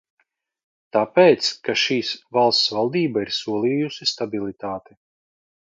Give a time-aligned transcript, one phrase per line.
[0.95, 2.09] Tāpēc, ka šīs
[2.39, 4.99] valsts valdība ir solījusi stabilitāti.